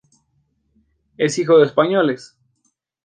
[1.17, 2.35] Es hijo de españoles.